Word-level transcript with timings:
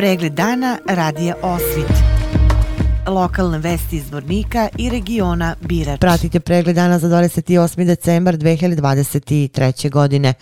Pregled 0.00 0.32
dana 0.32 0.78
radija 0.86 1.34
Osvit. 1.42 1.92
Lokalne 3.06 3.58
vesti 3.58 3.96
iz 3.96 4.12
Vornika 4.12 4.68
i 4.78 4.90
regiona 4.90 5.54
Birač. 5.60 6.00
Pratite 6.00 6.40
pregled 6.40 6.76
dana 6.76 6.98
za 6.98 7.08
28. 7.08 7.84
decembar 7.84 8.36
2023. 8.36 9.90
godine. 9.90 10.34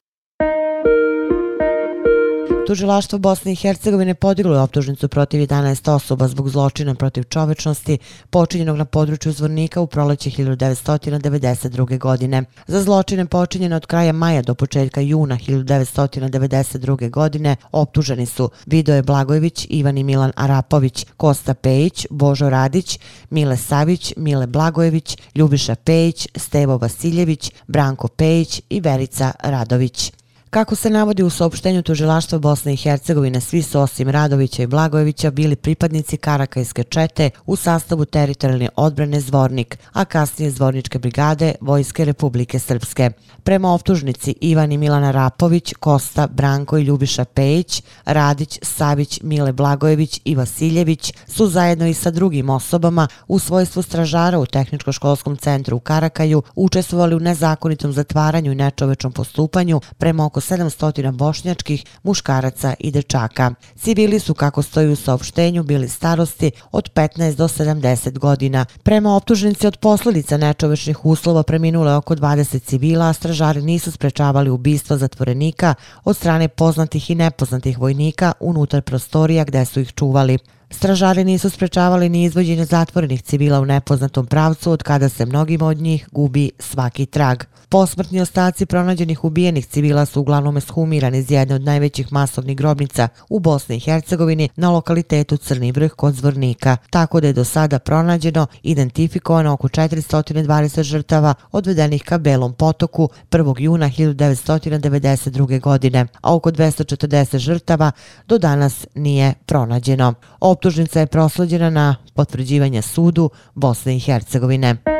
Tužilaštvo 2.68 3.18
Bosne 3.18 3.52
i 3.52 3.56
Hercegovine 3.56 4.14
podiglo 4.14 4.54
je 4.54 4.60
optužnicu 4.60 5.08
protiv 5.08 5.40
11 5.40 5.90
osoba 5.90 6.28
zbog 6.28 6.48
zločina 6.48 6.94
protiv 6.94 7.22
čovečnosti 7.22 7.98
počinjenog 8.30 8.76
na 8.76 8.84
području 8.84 9.32
Zvornika 9.32 9.80
u 9.80 9.86
proleće 9.86 10.30
1992. 10.30 11.98
godine. 11.98 12.44
Za 12.66 12.82
zločine 12.82 13.26
počinjene 13.26 13.76
od 13.76 13.86
kraja 13.86 14.12
maja 14.12 14.42
do 14.42 14.54
početka 14.54 15.00
juna 15.00 15.38
1992. 15.46 17.10
godine 17.10 17.56
optuženi 17.72 18.26
su 18.26 18.50
Vidoje 18.66 19.02
Blagojević, 19.02 19.66
Ivan 19.70 19.98
i 19.98 20.04
Milan 20.04 20.32
Arapović, 20.36 21.06
Kosta 21.16 21.54
Pejić, 21.54 22.06
Božo 22.10 22.50
Radić, 22.50 22.98
Mile 23.30 23.56
Savić, 23.56 24.12
Mile 24.16 24.46
Blagojević, 24.46 25.16
Ljubiša 25.34 25.74
Pejić, 25.74 26.28
Stevo 26.36 26.78
Vasiljević, 26.78 27.52
Branko 27.66 28.08
Pejić 28.08 28.62
i 28.70 28.80
Verica 28.80 29.32
Radović. 29.42 30.12
Kako 30.50 30.74
se 30.74 30.90
navodi 30.90 31.22
u 31.22 31.30
saopštenju 31.30 31.82
tužilaštva 31.82 32.38
Bosne 32.38 32.72
i 32.72 32.76
Hercegovine, 32.76 33.40
svi 33.40 33.62
su 33.62 33.80
osim 33.80 34.08
Radovića 34.08 34.62
i 34.62 34.66
Blagojevića 34.66 35.30
bili 35.30 35.56
pripadnici 35.56 36.16
Karakajske 36.16 36.84
čete 36.84 37.30
u 37.46 37.56
sastavu 37.56 38.04
teritorijalne 38.04 38.68
odbrane 38.76 39.20
Zvornik, 39.20 39.78
a 39.92 40.04
kasnije 40.04 40.50
Zvorničke 40.50 40.98
brigade 40.98 41.54
Vojske 41.60 42.04
Republike 42.04 42.58
Srpske. 42.58 43.10
Prema 43.42 43.74
optužnici 43.74 44.34
Ivan 44.40 44.72
i 44.72 44.78
Milana 44.78 45.10
Rapović, 45.10 45.74
Kosta, 45.80 46.26
Branko 46.26 46.78
i 46.78 46.82
Ljubiša 46.82 47.24
Pejić, 47.24 47.82
Radić, 48.04 48.58
Savić, 48.62 49.20
Mile 49.22 49.52
Blagojević 49.52 50.20
i 50.24 50.34
Vasiljević 50.34 51.14
su 51.26 51.46
zajedno 51.46 51.86
i 51.86 51.94
sa 51.94 52.10
drugim 52.10 52.50
osobama 52.50 53.08
u 53.26 53.38
svojstvu 53.38 53.82
stražara 53.82 54.38
u 54.38 54.46
Tehničko-školskom 54.46 55.36
centru 55.36 55.76
u 55.76 55.80
Karakaju 55.80 56.42
učestvovali 56.54 57.14
u 57.14 57.20
nezakonitom 57.20 57.92
zatvaranju 57.92 58.52
i 58.52 58.54
nečovečnom 58.54 59.12
postupanju 59.12 59.80
prema 59.98 60.24
oko 60.24 60.37
oko 60.38 60.54
700 60.54 61.12
bošnjačkih 61.12 61.84
muškaraca 62.02 62.74
i 62.78 62.90
dečaka. 62.90 63.54
Civili 63.76 64.20
su, 64.20 64.34
kako 64.34 64.62
stoji 64.62 64.88
u 64.88 64.96
saopštenju, 64.96 65.62
bili 65.62 65.88
starosti 65.88 66.50
od 66.72 66.90
15 66.94 67.34
do 67.34 67.48
70 67.48 68.18
godina. 68.18 68.64
Prema 68.82 69.16
optužnici 69.16 69.66
od 69.66 69.76
posljedica 69.76 70.36
nečovečnih 70.36 71.04
uslova 71.04 71.42
preminule 71.42 71.94
oko 71.94 72.14
20 72.14 72.62
civila, 72.62 73.08
a 73.08 73.12
stražari 73.12 73.62
nisu 73.62 73.90
sprečavali 73.90 74.50
ubistva 74.50 74.96
zatvorenika 74.96 75.74
od 76.04 76.16
strane 76.16 76.48
poznatih 76.48 77.10
i 77.10 77.14
nepoznatih 77.14 77.78
vojnika 77.78 78.32
unutar 78.40 78.82
prostorija 78.82 79.44
gde 79.44 79.64
su 79.64 79.80
ih 79.80 79.92
čuvali. 79.94 80.38
Stražari 80.70 81.24
nisu 81.24 81.50
sprečavali 81.50 82.08
ni 82.08 82.24
izvođenje 82.24 82.64
zatvorenih 82.64 83.22
civila 83.22 83.60
u 83.60 83.64
nepoznatom 83.64 84.26
pravcu 84.26 84.70
od 84.70 84.82
kada 84.82 85.08
se 85.08 85.26
mnogima 85.26 85.66
od 85.66 85.78
njih 85.78 86.08
gubi 86.12 86.50
svaki 86.58 87.06
trag. 87.06 87.42
Posmrtni 87.70 88.20
ostaci 88.20 88.66
pronađenih 88.66 89.24
ubijenih 89.24 89.66
civila 89.66 90.06
su 90.06 90.20
uglavnom 90.20 90.56
eshumirani 90.56 91.18
iz 91.18 91.30
jedne 91.30 91.54
od 91.54 91.62
najvećih 91.62 92.12
masovnih 92.12 92.56
grobnica 92.56 93.08
u 93.28 93.38
Bosni 93.38 93.76
i 93.76 93.80
Hercegovini 93.80 94.48
na 94.56 94.70
lokalitetu 94.70 95.36
Crni 95.36 95.72
vrh 95.72 95.92
kod 95.92 96.14
Zvornika, 96.14 96.76
tako 96.90 97.20
da 97.20 97.26
je 97.26 97.32
do 97.32 97.44
sada 97.44 97.78
pronađeno 97.78 98.46
identifikovano 98.62 99.52
oko 99.52 99.68
420 99.68 100.82
žrtava 100.82 101.34
odvedenih 101.52 102.02
ka 102.02 102.18
Belom 102.18 102.52
potoku 102.52 103.08
1. 103.30 103.60
juna 103.60 103.86
1992. 103.86 105.60
godine, 105.60 106.06
a 106.20 106.34
oko 106.34 106.50
240 106.50 107.38
žrtava 107.38 107.90
do 108.26 108.38
danas 108.38 108.86
nije 108.94 109.34
pronađeno. 109.46 110.14
Optužnica 110.40 111.00
je 111.00 111.06
prosleđena 111.06 111.70
na 111.70 111.96
potvrđivanje 112.14 112.82
sudu 112.82 113.30
Bosne 113.54 113.96
i 113.96 114.00
Hercegovine. 114.00 114.97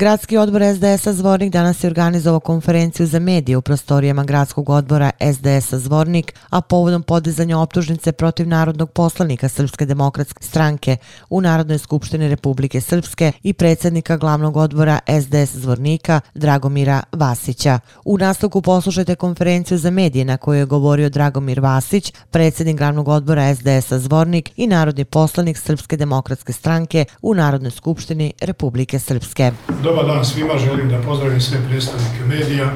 Gradski 0.00 0.36
odbor 0.36 0.62
SDS-a 0.76 1.12
Zvornik 1.12 1.52
danas 1.52 1.84
je 1.84 1.88
organizovao 1.88 2.40
konferenciju 2.40 3.06
za 3.06 3.18
medije 3.18 3.56
u 3.56 3.62
prostorijama 3.62 4.24
Gradskog 4.24 4.68
odbora 4.68 5.10
SDS-a 5.34 5.78
Zvornik, 5.78 6.34
a 6.50 6.60
povodom 6.60 7.02
podizanja 7.02 7.58
optužnice 7.58 8.12
protiv 8.12 8.48
narodnog 8.48 8.90
poslanika 8.90 9.48
Srpske 9.48 9.86
demokratske 9.86 10.44
stranke 10.44 10.96
u 11.30 11.40
Narodnoj 11.40 11.78
skupštini 11.78 12.28
Republike 12.28 12.80
Srpske 12.80 13.32
i 13.42 13.52
predsjednika 13.52 14.16
glavnog 14.16 14.56
odbora 14.56 14.98
SDS 15.22 15.56
Zvornika 15.56 16.20
Dragomira 16.34 17.02
Vasića. 17.12 17.78
U 18.04 18.18
nastavku 18.18 18.62
poslušajte 18.62 19.14
konferenciju 19.14 19.78
za 19.78 19.90
medije 19.90 20.24
na 20.24 20.36
kojoj 20.36 20.60
je 20.60 20.66
govorio 20.66 21.08
Dragomir 21.08 21.60
Vasić, 21.60 22.12
predsjednik 22.30 22.76
glavnog 22.76 23.08
odbora 23.08 23.54
SDS-a 23.54 23.98
Zvornik 23.98 24.50
i 24.56 24.66
narodni 24.66 25.04
poslanik 25.04 25.58
Srpske 25.58 25.96
demokratske 25.96 26.52
stranke 26.52 27.04
u 27.22 27.34
Narodnoj 27.34 27.70
skupštini 27.70 28.32
Republike 28.40 28.98
Srpske. 28.98 29.52
Dobar 29.90 30.06
dan 30.06 30.24
svima, 30.24 30.58
želim 30.58 30.88
da 30.88 31.00
pozdravim 31.00 31.40
sve 31.40 31.58
predstavnike 31.68 32.24
medija 32.28 32.72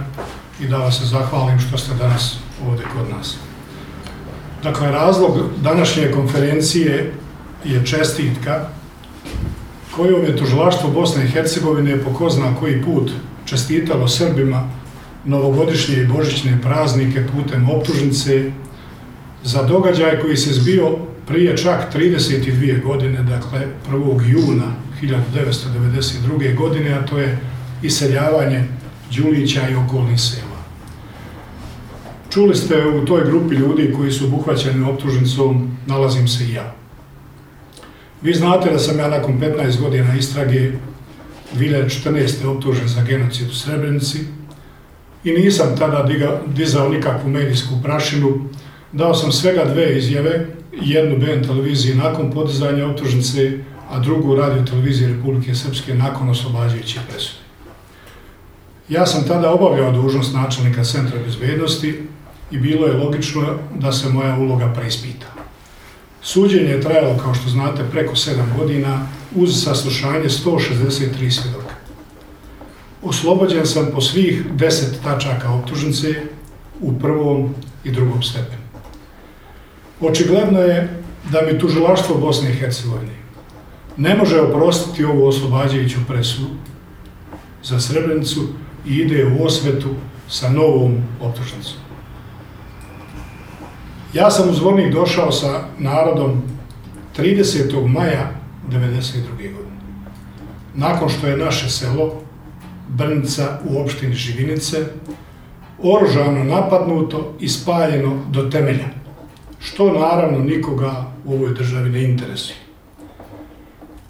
i 0.60 0.66
da 0.66 0.76
vas 0.76 0.98
se 0.98 1.06
zahvalim 1.06 1.60
što 1.60 1.78
ste 1.78 1.94
danas 1.94 2.36
ovdje 2.66 2.84
kod 2.96 3.16
nas. 3.16 3.36
Dakle, 4.62 4.90
razlog 4.90 5.38
današnje 5.62 6.10
konferencije 6.12 7.12
je 7.64 7.86
čestitka 7.86 8.68
kojom 9.96 10.24
je 10.24 10.36
tužilaštvo 10.36 10.90
Bosne 10.90 11.24
i 11.24 11.28
Hercegovine 11.28 12.04
po 12.04 12.14
ko 12.14 12.30
zna 12.30 12.56
koji 12.60 12.82
put 12.82 13.10
čestitalo 13.44 14.08
Srbima 14.08 14.70
novogodišnje 15.24 15.96
i 15.96 16.06
božićne 16.06 16.58
praznike 16.62 17.26
putem 17.26 17.70
optužnice 17.70 18.50
za 19.42 19.62
događaj 19.62 20.20
koji 20.20 20.36
se 20.36 20.52
zbio 20.52 20.96
prije 21.26 21.56
čak 21.56 21.94
32 21.94 22.82
godine, 22.82 23.22
dakle 23.22 23.66
1. 23.90 24.28
juna 24.28 24.74
1992. 25.02 26.54
godine, 26.54 26.92
a 26.92 27.06
to 27.06 27.18
je 27.18 27.38
iseljavanje 27.82 28.64
Đulića 29.16 29.68
i 29.68 29.74
okolnih 29.74 30.20
sela. 30.20 30.54
Čuli 32.30 32.54
ste 32.54 32.86
u 32.86 33.04
toj 33.04 33.24
grupi 33.24 33.54
ljudi 33.54 33.92
koji 33.96 34.12
su 34.12 34.24
obuhvaćeni 34.24 34.84
optužnicom, 34.84 35.76
nalazim 35.86 36.28
se 36.28 36.44
i 36.44 36.52
ja. 36.52 36.74
Vi 38.22 38.34
znate 38.34 38.70
da 38.70 38.78
sam 38.78 38.98
ja 38.98 39.08
nakon 39.08 39.40
15 39.40 39.80
godina 39.80 40.14
istrage 40.14 40.70
2014. 41.54 42.46
optužen 42.46 42.88
za 42.88 43.02
genocid 43.02 43.48
u 43.48 43.54
Srebrenici 43.54 44.18
i 45.24 45.32
nisam 45.32 45.76
tada 45.78 46.08
dizao 46.46 46.88
nikakvu 46.88 47.30
medijsku 47.30 47.74
prašinu. 47.82 48.48
Dao 48.92 49.14
sam 49.14 49.32
svega 49.32 49.64
dve 49.64 49.98
izjave, 49.98 50.46
jednu 50.82 51.18
BN 51.18 51.46
televiziji 51.46 51.94
nakon 51.94 52.30
podizanja 52.30 52.86
optužnice, 52.86 53.58
a 53.90 53.98
drugu 53.98 54.34
radio 54.34 54.62
televizije 54.62 55.08
Republike 55.08 55.54
Srpske 55.54 55.94
nakon 55.94 56.30
oslobađajuće 56.30 57.00
presude. 57.08 57.44
Ja 58.88 59.06
sam 59.06 59.24
tada 59.24 59.52
obavljao 59.52 59.92
dužnost 59.92 60.34
načelnika 60.34 60.84
Centra 60.84 61.18
bezbednosti 61.26 62.02
i 62.50 62.58
bilo 62.58 62.86
je 62.86 62.96
logično 62.96 63.58
da 63.74 63.92
se 63.92 64.08
moja 64.08 64.36
uloga 64.36 64.72
preispita. 64.72 65.26
Suđenje 66.22 66.70
je 66.70 66.80
trajalo, 66.80 67.18
kao 67.18 67.34
što 67.34 67.50
znate, 67.50 67.82
preko 67.90 68.14
7 68.14 68.58
godina 68.58 69.06
uz 69.34 69.64
saslušanje 69.64 70.28
163 70.28 71.30
svjedoka. 71.30 71.74
Oslobođen 73.02 73.66
sam 73.66 73.90
po 73.92 74.00
svih 74.00 74.44
10 74.56 74.84
tačaka 75.04 75.50
optužnice 75.50 76.14
u 76.80 76.98
prvom 76.98 77.54
i 77.84 77.90
drugom 77.90 78.22
stepenu. 78.22 78.63
Očigledno 80.00 80.60
je 80.60 81.02
da 81.30 81.42
mi 81.42 81.58
tužilaštvo 81.58 82.16
Bosne 82.16 82.50
i 82.50 82.54
Hercegovine 82.54 83.14
ne 83.96 84.16
može 84.16 84.40
oprostiti 84.40 85.04
ovu 85.04 85.26
oslobađajuću 85.26 85.98
presudu 86.08 86.48
za 87.62 87.80
Srebrenicu 87.80 88.40
i 88.86 88.94
ide 88.94 89.26
u 89.26 89.44
osvetu 89.44 89.88
sa 90.28 90.50
novom 90.50 90.96
optužnicom. 91.20 91.78
Ja 94.12 94.30
sam 94.30 94.50
u 94.50 94.52
Zvornik 94.52 94.92
došao 94.92 95.32
sa 95.32 95.64
narodom 95.78 96.42
30. 97.18 97.86
maja 97.88 98.30
1992. 98.70 99.54
godine. 99.54 99.76
Nakon 100.74 101.08
što 101.08 101.26
je 101.26 101.36
naše 101.36 101.70
selo, 101.70 102.22
Brnica 102.88 103.58
u 103.64 103.80
opštini 103.80 104.14
Živinice, 104.14 104.86
oružano 105.82 106.44
napadnuto 106.44 107.34
i 107.40 107.48
spaljeno 107.48 108.24
do 108.30 108.42
temelja, 108.50 108.86
što 109.64 109.92
naravno 109.92 110.38
nikoga 110.38 111.12
u 111.24 111.34
ovoj 111.34 111.54
državi 111.54 111.90
ne 111.90 112.04
interesuje. 112.04 112.56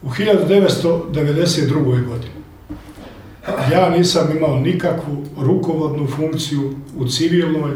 U 0.03 0.09
1992. 0.09 2.05
godini 2.05 2.35
ja 3.73 3.91
nisam 3.91 4.37
imao 4.37 4.61
nikakvu 4.61 5.25
rukovodnu 5.39 6.07
funkciju 6.07 6.75
u 6.97 7.09
civilnoj, 7.09 7.73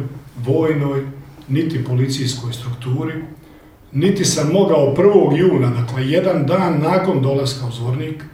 vojnoj, 0.47 1.07
niti 1.49 1.85
policijskoj 1.85 2.53
strukturi, 2.53 3.15
niti 3.93 4.25
sam 4.25 4.53
mogao 4.53 4.95
1. 4.97 5.37
juna, 5.37 5.71
dakle 5.71 6.09
jedan 6.09 6.47
dan 6.47 6.81
nakon 6.83 7.23
dolaska 7.23 7.67
u 7.67 7.73
Zvornik, 7.73 8.25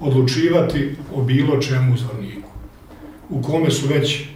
odlučivati 0.00 0.96
o 1.14 1.22
bilo 1.22 1.60
čemu 1.60 1.94
u 1.94 1.96
Zvorniku, 1.96 2.48
u 3.30 3.42
kome 3.42 3.70
su 3.70 3.88
već 3.88 4.31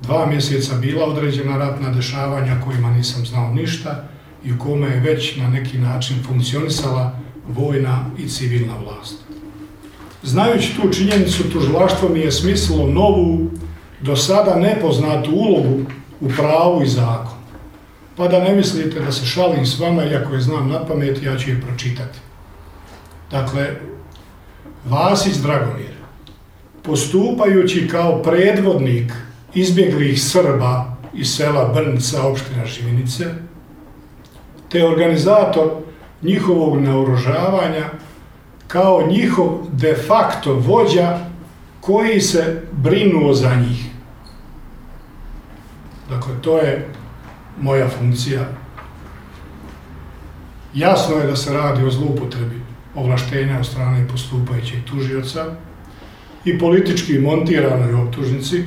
dva 0.00 0.26
mjeseca 0.26 0.74
bila 0.74 1.06
određena 1.06 1.58
ratna 1.58 1.90
dešavanja 1.90 2.60
kojima 2.64 2.90
nisam 2.90 3.26
znao 3.26 3.54
ništa 3.54 4.04
i 4.44 4.52
u 4.52 4.58
kome 4.58 4.86
je 4.86 5.00
već 5.00 5.36
na 5.36 5.48
neki 5.48 5.78
način 5.78 6.16
funkcionisala 6.26 7.18
vojna 7.48 8.04
i 8.18 8.28
civilna 8.28 8.74
vlast. 8.84 9.16
Znajući 10.22 10.76
tu 10.76 10.92
činjenicu, 10.92 11.50
tužilaštvo 11.50 12.08
mi 12.08 12.20
je 12.20 12.32
smislilo 12.32 12.86
novu, 12.86 13.50
do 14.00 14.16
sada 14.16 14.56
nepoznatu 14.56 15.30
ulogu 15.30 15.80
u 16.20 16.28
pravu 16.36 16.82
i 16.82 16.88
zakonu. 16.88 17.38
Pa 18.16 18.28
da 18.28 18.44
ne 18.44 18.54
mislite 18.54 19.00
da 19.00 19.12
se 19.12 19.26
šalim 19.26 19.66
s 19.66 19.78
vama, 19.78 20.04
iako 20.04 20.34
je 20.34 20.40
znam 20.40 20.68
na 20.68 20.86
pamet, 20.86 21.22
ja 21.22 21.38
ću 21.38 21.50
je 21.50 21.60
pročitati. 21.60 22.18
Dakle, 23.30 23.70
Vasić 24.84 25.36
Dragomir, 25.36 25.94
postupajući 26.82 27.88
kao 27.88 28.22
predvodnik 28.22 29.12
izbjeglih 29.54 30.22
Srba 30.22 30.96
iz 31.14 31.36
sela 31.36 31.72
Brnca, 31.74 32.22
opština 32.22 32.66
Živinice, 32.66 33.24
te 34.68 34.84
organizator 34.84 35.70
njihovog 36.22 36.80
naoružavanja 36.80 37.84
kao 38.66 39.06
njihov 39.08 39.58
de 39.72 39.94
facto 40.06 40.54
vođa 40.54 41.18
koji 41.80 42.20
se 42.20 42.62
brinuo 42.72 43.34
za 43.34 43.54
njih. 43.54 43.86
Dakle, 46.10 46.32
to 46.42 46.58
je 46.58 46.88
moja 47.60 47.88
funkcija. 47.88 48.48
Jasno 50.74 51.16
je 51.16 51.26
da 51.26 51.36
se 51.36 51.52
radi 51.52 51.84
o 51.84 51.90
zlupotrebi 51.90 52.60
ovlaštenja 52.94 53.58
od 53.58 53.66
strane 53.66 54.08
postupajućeg 54.08 54.84
tužioca 54.84 55.44
i 56.44 56.58
politički 56.58 57.18
montiranoj 57.18 57.94
optužnici, 57.94 58.64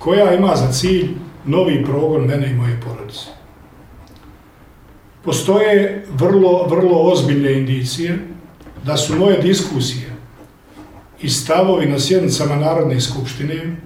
koja 0.00 0.34
ima 0.34 0.56
za 0.56 0.72
cilj 0.72 1.08
novi 1.44 1.84
progon 1.84 2.24
mene 2.24 2.50
i 2.50 2.54
moje 2.54 2.80
porodice. 2.80 3.26
Postoje 5.24 6.06
vrlo, 6.12 6.66
vrlo 6.68 6.98
ozbiljne 7.12 7.52
indicije 7.52 8.18
da 8.84 8.96
su 8.96 9.18
moje 9.18 9.42
diskusije 9.42 10.10
i 11.20 11.28
stavovi 11.28 11.86
na 11.86 11.98
sjednicama 11.98 12.56
Narodne 12.56 13.00
skupštine 13.00 13.76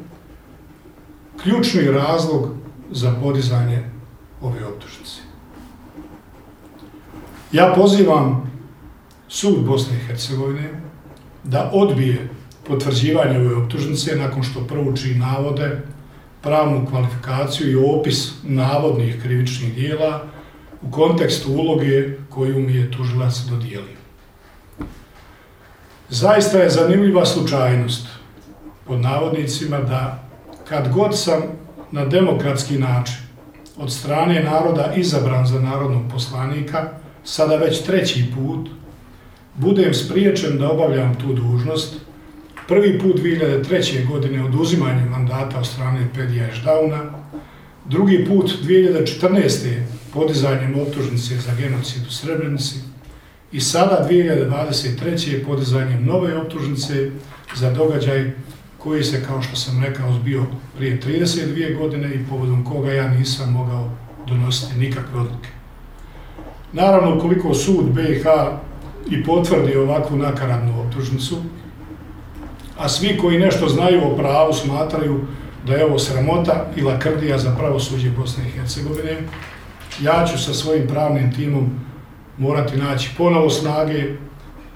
ključni 1.43 1.91
razlog 1.91 2.51
za 2.91 3.15
podizanje 3.23 3.83
ove 4.41 4.67
optužnice. 4.67 5.21
Ja 7.53 7.73
pozivam 7.77 8.53
sud 9.29 9.65
Bosne 9.65 9.97
i 9.97 10.07
Hercegovine 10.07 10.81
da 11.45 11.71
odbije 11.73 12.29
potvrđivanje 12.67 13.39
ove 13.39 13.57
optužnice 13.57 14.17
nakon 14.17 14.43
što 14.43 14.67
prouči 14.67 15.15
navode, 15.15 15.94
pravnu 16.45 16.87
kvalifikaciju 16.91 17.71
i 17.71 17.85
opis 17.99 18.33
navodnih 18.43 19.23
krivičnih 19.23 19.75
dijela 19.75 20.25
u 20.83 20.91
kontekstu 20.91 21.53
uloge 21.53 22.17
koju 22.31 22.61
mi 22.61 22.75
je 22.75 22.91
tužilac 22.91 23.39
dodijelio. 23.51 23.97
Zaista 26.09 26.59
je 26.59 26.71
zanimljiva 26.71 27.27
slučajnost 27.27 28.07
pod 28.87 29.01
navodnicima 29.01 29.79
da 29.79 30.25
kad 30.69 30.93
god 30.93 31.19
sam 31.19 31.43
na 31.91 32.05
demokratski 32.05 32.79
način 32.79 33.17
od 33.77 33.93
strane 33.93 34.43
naroda 34.43 34.93
izabran 34.97 35.47
za 35.47 35.61
narodnog 35.61 36.03
poslanika, 36.13 36.89
sada 37.25 37.57
već 37.57 37.83
treći 37.83 38.25
put, 38.35 38.69
budem 39.55 39.95
spriječen 39.95 40.59
da 40.59 40.71
obavljam 40.71 41.15
tu 41.15 41.33
dužnost, 41.33 41.95
prvi 42.69 42.99
put 42.99 43.17
2003. 43.17 44.09
godine 44.09 44.45
oduzimanje 44.45 45.05
mandata 45.05 45.59
od 45.59 45.67
strane 45.67 46.09
Pedija 46.15 46.49
Ešdauna, 46.49 47.03
drugi 47.85 48.25
put 48.29 48.53
2014. 48.63 49.83
podizanjem 50.13 50.81
optužnice 50.81 51.37
za 51.37 51.55
genocid 51.55 52.07
u 52.07 52.11
Srebrenici 52.11 52.77
i 53.53 53.61
sada 53.61 54.09
2023. 54.11 55.45
podizanjem 55.47 56.05
nove 56.05 56.37
optužnice 56.37 57.11
za 57.55 57.71
događaj 57.71 58.31
koji 58.79 59.05
se, 59.05 59.25
kao 59.27 59.43
što 59.43 59.57
sam 59.57 59.85
rekao, 59.85 60.13
zbio 60.13 60.45
prije 60.77 61.01
32 61.01 61.79
godine 61.79 62.15
i 62.15 62.27
povodom 62.31 62.65
koga 62.65 62.93
ja 62.93 63.09
nisam 63.09 63.53
mogao 63.53 63.91
donositi 64.27 64.79
nikakve 64.79 65.21
odluke. 65.21 65.49
Naravno, 66.73 67.21
koliko 67.21 67.55
sud 67.55 67.85
BiH 67.85 68.27
i 69.11 69.25
potvrdi 69.25 69.77
ovakvu 69.77 70.17
nakaradnu 70.17 70.81
optužnicu, 70.81 71.37
a 72.79 72.89
svi 72.89 73.19
koji 73.19 73.39
nešto 73.39 73.69
znaju 73.69 74.01
o 74.05 74.17
pravu 74.17 74.53
smatraju 74.53 75.21
da 75.67 75.75
je 75.75 75.85
ovo 75.85 75.99
sramota 75.99 76.67
i 76.77 76.83
lakrdija 76.83 77.39
za 77.39 77.55
pravosuđe 77.59 78.11
Bosne 78.11 78.45
i 78.49 78.51
Hercegovine, 78.51 79.19
ja 80.03 80.27
ću 80.27 80.39
sa 80.39 80.55
svojim 80.55 80.87
pravnim 80.89 81.35
timom 81.35 81.71
morati 82.39 82.77
naći 82.77 83.11
ponovo 83.19 83.51
snage 83.51 84.05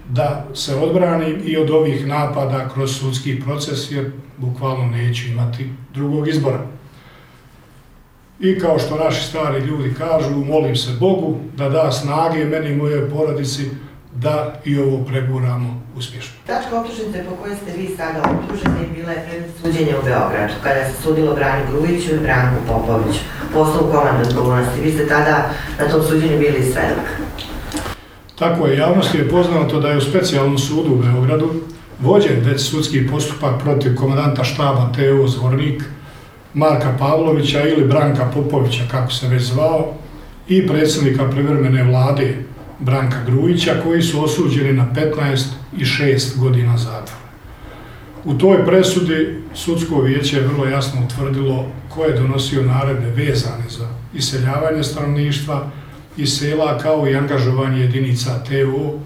da 0.08 0.46
se 0.54 0.74
odbranim 0.74 1.40
i 1.44 1.56
od 1.56 1.70
ovih 1.70 2.06
napada 2.06 2.68
kroz 2.74 2.96
sudski 2.96 3.40
proces, 3.40 3.90
jer 3.90 4.10
bukvalno 4.36 4.86
neću 4.86 5.28
imati 5.28 5.70
drugog 5.94 6.28
izbora. 6.28 6.66
I 8.40 8.58
kao 8.58 8.78
što 8.78 9.04
naši 9.04 9.24
stari 9.24 9.60
ljudi 9.60 9.94
kažu, 9.94 10.44
molim 10.44 10.76
se 10.76 10.90
Bogu 11.00 11.36
da 11.56 11.68
da 11.68 11.92
snage 11.92 12.44
meni 12.44 12.70
i 12.70 12.76
moje 12.76 13.10
porodici 13.10 13.70
da 14.20 14.60
i 14.64 14.78
ovo 14.78 15.04
preguramo 15.04 15.82
uspješno. 15.96 16.32
Tačka 16.46 16.80
optužnice 16.80 17.24
po 17.28 17.36
kojoj 17.36 17.56
ste 17.56 17.72
vi 17.78 17.96
sada 17.96 18.18
optuženi 18.22 18.94
bila 18.96 19.12
je 19.12 19.24
predmet 19.28 19.50
suđenja 19.62 19.98
u 19.98 20.04
Beogradu, 20.04 20.54
kada 20.62 20.84
se 20.84 21.02
sudilo 21.02 21.34
Branju 21.34 21.64
Grujiću 21.72 22.14
i 22.14 22.18
Branku 22.18 22.56
Popoviću, 22.68 23.20
poslu 23.52 23.90
komandant 23.92 24.26
odgovornosti. 24.26 24.80
Vi 24.80 24.92
ste 24.92 25.08
tada 25.08 25.50
na 25.78 25.88
tom 25.88 26.02
suđenju 26.02 26.38
bili 26.38 26.62
svedok. 26.62 27.06
Tako 28.38 28.66
je, 28.66 28.78
javnosti 28.78 29.18
je 29.18 29.28
poznato 29.28 29.80
da 29.80 29.88
je 29.88 29.98
u 29.98 30.00
specijalnom 30.00 30.58
sudu 30.58 30.92
u 30.92 31.02
Beogradu 31.02 31.50
vođen 32.00 32.40
već 32.44 32.70
sudski 32.70 33.08
postupak 33.08 33.62
protiv 33.62 33.94
komandanta 33.96 34.44
štaba 34.44 34.92
TU 34.92 35.28
Zvornik 35.28 35.82
Marka 36.54 36.96
Pavlovića 36.98 37.68
ili 37.68 37.88
Branka 37.88 38.30
Popovića, 38.34 38.82
kako 38.90 39.12
se 39.12 39.28
već 39.28 39.42
zvao, 39.42 39.94
i 40.48 40.66
predsjednika 40.66 41.30
privremene 41.30 41.84
vlade 41.84 42.34
Branka 42.78 43.24
Grujića, 43.26 43.80
koji 43.84 44.02
su 44.02 44.24
osuđeni 44.24 44.72
na 44.72 44.86
15 44.94 45.44
i 45.78 45.84
6 45.84 46.38
godina 46.38 46.78
zatvora. 46.78 47.28
U 48.24 48.34
toj 48.34 48.66
presudi 48.66 49.42
sudsko 49.54 50.00
vijeće 50.00 50.36
je 50.36 50.46
vrlo 50.46 50.64
jasno 50.64 51.00
utvrdilo 51.04 51.66
ko 51.88 52.04
je 52.04 52.20
donosio 52.20 52.62
naredbe 52.62 53.24
vezane 53.24 53.64
za 53.68 53.88
iseljavanje 54.14 54.82
stanovništva, 54.84 55.70
i 56.18 56.26
sela 56.26 56.78
kao 56.78 57.08
i 57.08 57.16
angažovanje 57.16 57.80
jedinica 57.80 58.44
TU 58.44 58.98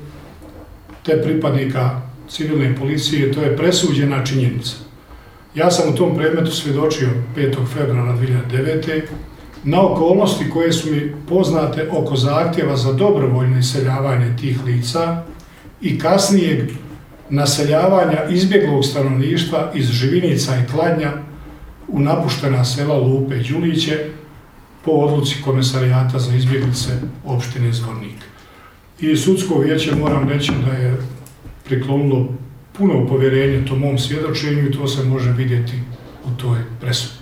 te 1.03 1.23
pripadnika 1.23 2.01
civilne 2.29 2.77
policije, 2.77 3.33
to 3.33 3.43
je 3.43 3.57
presuđena 3.57 4.25
činjenica. 4.25 4.77
Ja 5.55 5.71
sam 5.71 5.93
u 5.93 5.97
tom 5.97 6.17
predmetu 6.17 6.51
svjedočio 6.51 7.09
5. 7.37 7.57
februara 7.75 8.17
2009 8.53 9.03
na 9.65 9.83
okolnosti 9.83 10.51
koje 10.51 10.73
su 10.73 10.93
mi 10.93 11.13
poznate 11.29 11.89
oko 11.91 12.17
zahtjeva 12.17 12.77
za 12.77 12.93
dobrovoljno 12.93 13.59
iseljavanje 13.59 14.37
tih 14.41 14.65
lica 14.65 15.23
i 15.81 15.99
kasnijeg 15.99 16.71
naseljavanja 17.31 18.29
izbjeglog 18.31 18.85
stanovništva 18.85 19.71
iz 19.75 19.91
Živinica 19.91 20.57
i 20.57 20.73
Kladnja 20.73 21.13
u 21.89 22.01
napuštena 22.01 22.65
sela 22.65 22.99
Lupe 22.99 23.37
i 23.37 23.53
Đuliće, 23.53 24.05
po 24.85 24.91
odluci 24.91 25.43
komisarijata 25.45 26.19
za 26.19 26.35
izbjeglice 26.35 26.91
opštine 27.25 27.73
Zvornik. 27.73 28.17
I 29.01 29.17
sudsko 29.17 29.59
vijeće 29.59 29.95
moram 29.95 30.29
reći 30.29 30.53
da 30.67 30.73
je 30.73 30.97
priklonilo 31.65 32.29
puno 32.73 33.07
povjerenje 33.07 33.67
to 33.67 33.77
mom 33.77 33.99
svjedočenju 33.99 34.69
i 34.69 34.73
to 34.73 34.89
se 34.89 35.05
može 35.05 35.33
vidjeti 35.33 35.73
u 36.25 36.41
toj 36.41 36.59
presudi. 36.81 37.15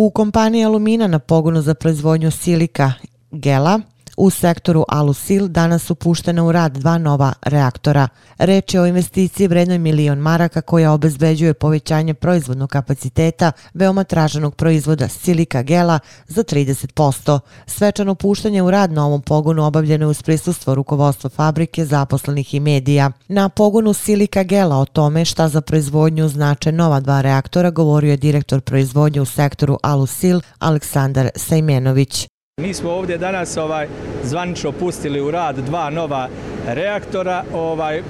U 0.00 0.10
kompaniji 0.10 0.64
Alumina 0.64 1.08
na 1.08 1.18
pogonu 1.18 1.60
za 1.62 1.74
proizvodnju 1.74 2.30
silika 2.30 2.92
Gela 3.32 3.80
U 4.20 4.30
sektoru 4.30 4.84
Alusil 4.88 5.48
danas 5.48 5.82
su 5.82 5.94
puštene 5.94 6.42
u 6.42 6.52
rad 6.52 6.72
dva 6.72 6.98
nova 6.98 7.32
reaktora. 7.42 8.08
Reč 8.38 8.74
je 8.74 8.80
o 8.80 8.86
investiciji 8.86 9.48
vrednoj 9.48 9.78
milion 9.78 10.18
maraka 10.18 10.60
koja 10.60 10.92
obezbeđuje 10.92 11.54
povećanje 11.54 12.14
proizvodnog 12.14 12.70
kapaciteta 12.70 13.52
veoma 13.74 14.04
traženog 14.04 14.54
proizvoda 14.54 15.08
silika 15.08 15.62
gela 15.62 15.98
za 16.28 16.44
30%. 16.44 17.40
Svečano 17.66 18.14
puštanje 18.14 18.62
u 18.62 18.70
rad 18.70 18.92
na 18.92 19.06
ovom 19.06 19.22
pogonu 19.22 19.66
obavljeno 19.66 20.04
je 20.04 20.10
uz 20.10 20.22
prisustvo 20.22 20.74
rukovodstva 20.74 21.30
fabrike, 21.30 21.84
zaposlenih 21.84 22.54
i 22.54 22.60
medija. 22.60 23.10
Na 23.28 23.48
pogonu 23.48 23.92
silika 23.92 24.42
gela 24.42 24.76
o 24.76 24.84
tome 24.84 25.24
šta 25.24 25.48
za 25.48 25.60
proizvodnju 25.60 26.28
znače 26.28 26.72
nova 26.72 27.00
dva 27.00 27.20
reaktora 27.20 27.70
govorio 27.70 28.10
je 28.10 28.16
direktor 28.16 28.60
proizvodnje 28.60 29.20
u 29.20 29.24
sektoru 29.24 29.78
Alusil 29.82 30.40
Aleksandar 30.58 31.30
Sajmenović. 31.36 32.28
Mi 32.60 32.74
smo 32.74 32.90
ovdje 32.90 33.18
danas 33.18 33.56
ovaj 33.56 33.88
zvanično 34.24 34.72
pustili 34.72 35.20
u 35.20 35.30
rad 35.30 35.56
dva 35.56 35.90
nova 35.90 36.28
reaktora. 36.66 37.44
Ovaj 37.54 38.02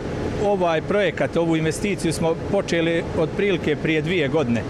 ovaj 0.44 0.82
projekat, 0.82 1.36
ovu 1.36 1.56
investiciju 1.56 2.12
smo 2.12 2.34
počeli 2.50 3.04
otprilike 3.18 3.76
prije 3.76 4.02
dvije 4.02 4.28
godine. 4.28 4.62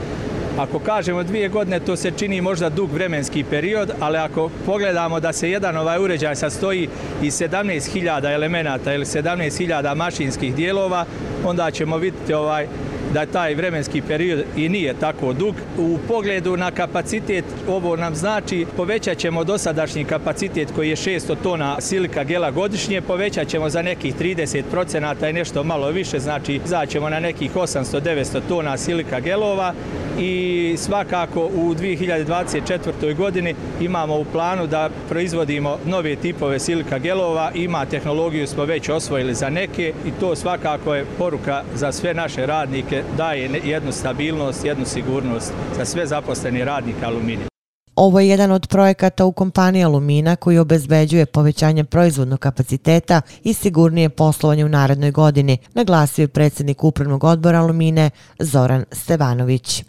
Ako 0.59 0.79
kažemo 0.79 1.23
dvije 1.23 1.49
godine, 1.49 1.81
to 1.81 1.97
se 1.97 2.11
čini 2.11 2.41
možda 2.41 2.69
dug 2.69 2.93
vremenski 2.93 3.45
period, 3.45 3.91
ali 4.01 4.19
ako 4.19 4.51
pogledamo 4.67 5.21
da 5.21 5.33
se 5.33 5.51
jedan 5.51 5.77
ovaj 5.77 5.99
uređaj 6.05 6.37
sastoji 6.37 6.89
iz 7.23 7.35
17.000 7.41 8.35
elemenata 8.35 8.95
ili 8.95 9.05
17.000 9.05 9.95
mašinskih 9.95 10.55
dijelova, 10.55 11.05
onda 11.45 11.71
ćemo 11.71 11.97
vidjeti 11.97 12.35
ovaj 12.35 12.67
da 13.15 13.27
taj 13.27 13.55
vremenski 13.55 14.03
period 14.03 14.45
i 14.57 14.69
nije 14.69 14.95
tako 14.95 15.33
dug. 15.33 15.55
U 15.79 15.99
pogledu 16.09 16.57
na 16.57 16.71
kapacitet, 16.71 17.45
ovo 17.69 17.97
nam 17.97 18.15
znači 18.15 18.67
povećat 18.77 19.19
ćemo 19.19 19.45
dosadašnji 19.45 20.05
kapacitet 20.05 20.69
koji 20.75 20.89
je 20.89 20.97
600 20.97 21.37
tona 21.43 21.81
silika 21.81 22.25
gela 22.25 22.51
godišnje, 22.51 23.01
povećat 23.01 23.49
ćemo 23.49 23.71
za 23.71 23.83
nekih 23.83 24.15
30 24.21 24.63
procenata 24.71 25.29
i 25.29 25.33
nešto 25.33 25.65
malo 25.65 25.91
više, 25.91 26.19
znači 26.19 26.61
zaćemo 26.65 27.09
na 27.09 27.21
nekih 27.21 27.57
800-900 27.57 28.41
tona 28.49 28.77
silika 28.77 29.21
gelova 29.21 29.75
i 30.21 30.75
svakako 30.79 31.45
u 31.45 31.75
2024. 31.75 33.17
godini 33.17 33.55
imamo 33.81 34.19
u 34.19 34.25
planu 34.25 34.67
da 34.67 34.91
proizvodimo 35.09 35.79
nove 35.87 36.17
tipove 36.17 36.59
silika 36.59 36.99
gelova, 36.99 37.51
ima 37.55 37.87
tehnologiju 37.87 38.47
smo 38.47 38.65
već 38.65 38.89
osvojili 38.89 39.35
za 39.35 39.51
neke 39.51 39.93
i 40.07 40.11
to 40.21 40.37
svakako 40.37 40.95
je 40.95 41.07
poruka 41.19 41.63
za 41.75 41.93
sve 41.93 42.15
naše 42.15 42.47
radnike, 42.47 43.03
daje 43.17 43.61
jednu 43.65 43.93
stabilnost, 43.93 44.65
jednu 44.65 44.85
sigurnost 44.85 45.53
za 45.77 45.85
sve 45.85 46.07
zaposleni 46.07 46.65
radnike 46.65 47.05
aluminija. 47.05 47.51
Ovo 47.97 48.21
je 48.21 48.29
jedan 48.29 48.51
od 48.51 48.67
projekata 48.69 49.25
u 49.25 49.33
kompaniji 49.33 49.85
Alumina 49.85 50.37
koji 50.37 50.59
obezbeđuje 50.59 51.27
povećanje 51.27 51.85
proizvodnog 51.85 52.39
kapaciteta 52.39 53.21
i 53.45 53.55
sigurnije 53.55 54.09
poslovanje 54.09 54.65
u 54.65 54.69
narednoj 54.69 55.11
godini, 55.11 55.59
naglasio 55.75 56.23
je 56.23 56.29
predsjednik 56.29 56.85
Upravnog 56.85 57.25
odbora 57.25 57.61
Alumine 57.61 58.11
Zoran 58.39 58.85
Stevanović. 58.93 59.85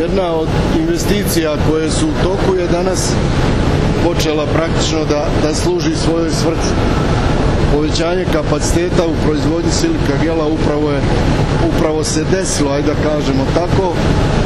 Jedna 0.00 0.34
od 0.34 0.48
investicija 0.78 1.56
koje 1.70 1.90
su 1.90 2.06
u 2.06 2.22
toku 2.22 2.56
je 2.56 2.66
danas 2.66 3.12
počela 4.04 4.46
praktično 4.46 5.04
da, 5.04 5.26
da 5.42 5.54
služi 5.54 5.96
svojoj 5.96 6.30
svrci. 6.30 6.72
Povećanje 7.74 8.24
kapaciteta 8.32 9.06
u 9.06 9.26
proizvodnji 9.26 9.72
silika 9.72 10.14
gela 10.22 10.46
upravo 10.46 10.90
je 10.90 11.00
upravo 11.68 12.04
se 12.04 12.24
desilo, 12.30 12.70
ajde 12.70 12.88
da 12.88 13.10
kažemo 13.10 13.44
tako, 13.54 13.94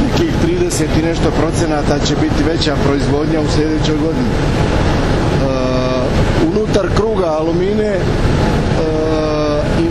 nekih 0.03 0.33
30 0.45 0.83
i 0.99 1.05
nešto 1.05 1.31
procenata 1.39 2.05
će 2.05 2.15
biti 2.15 2.43
veća 2.43 2.75
proizvodnja 2.85 3.41
u 3.41 3.51
sljedećoj 3.55 3.97
godini. 3.97 4.31
Uh, 5.45 6.51
unutar 6.51 6.87
kruga 6.95 7.25
alumine 7.25 7.99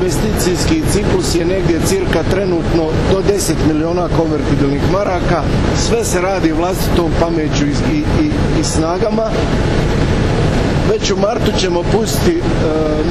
investicijski 0.04 0.82
ciklus 0.92 1.34
je 1.34 1.44
negdje 1.44 1.80
cirka 1.86 2.22
trenutno 2.30 2.84
do 3.12 3.22
10 3.32 3.52
miliona 3.68 4.08
konvertibilnih 4.16 4.82
maraka. 4.92 5.42
Sve 5.76 6.04
se 6.04 6.20
radi 6.20 6.52
vlastitom 6.52 7.10
pameću 7.20 7.66
i, 7.66 7.98
i, 8.22 8.30
i 8.60 8.64
snagama. 8.64 9.30
Već 10.90 11.10
u 11.10 11.16
martu 11.16 11.52
ćemo 11.58 11.82
pustiti 11.92 12.38
e, 12.38 12.42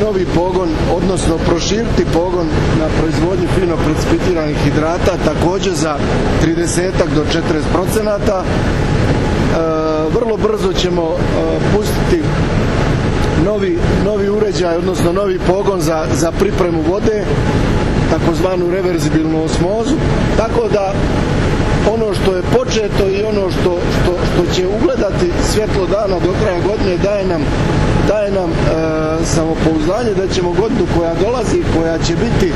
novi 0.05 0.25
pogon, 0.35 0.69
odnosno 0.95 1.38
proširiti 1.38 2.05
pogon 2.13 2.47
na 2.79 2.88
proizvodnju 3.00 3.47
fino 3.59 3.75
precipitiranih 3.85 4.57
hidrata, 4.57 5.17
također 5.25 5.73
za 5.73 5.97
30 6.45 6.91
do 7.15 7.23
40 7.23 7.33
procenata. 7.73 8.43
E, 8.43 8.47
vrlo 10.15 10.38
brzo 10.38 10.73
ćemo 10.73 11.01
e, 11.01 11.17
pustiti 11.75 12.23
novi, 13.45 13.77
novi 14.05 14.29
uređaj, 14.29 14.77
odnosno 14.77 15.12
novi 15.12 15.39
pogon 15.47 15.81
za, 15.81 16.05
za 16.13 16.31
pripremu 16.31 16.81
vode, 16.81 17.23
takozvanu 18.12 18.71
reverzibilnu 18.71 19.43
osmozu, 19.43 19.95
tako 20.38 20.67
da 20.67 20.93
ono 21.93 22.13
što 22.13 22.35
je 22.35 22.43
početo 22.57 23.09
i 23.09 23.23
ono 23.23 23.51
što, 23.51 23.77
što, 23.95 24.13
što 24.33 24.55
će 24.55 24.67
ugledati 24.67 25.31
svjetlo 25.51 25.85
dana 25.85 26.19
do 26.19 26.33
kraja 26.41 26.59
godine 26.67 26.97
daje 26.97 27.25
nam, 27.25 27.41
daje 28.07 28.31
nam 28.31 28.50
e, 28.50 28.55
samopouzdanje 29.25 30.13
da 30.17 30.27
ćemo 30.27 30.51
godinu 30.51 30.88
koja 30.97 31.13
dolazi, 31.13 31.63
koja 31.77 31.97
će 31.97 32.13
biti 32.15 32.47
e, 32.47 32.53